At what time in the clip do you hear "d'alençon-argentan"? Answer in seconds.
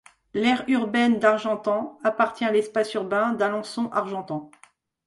3.33-4.49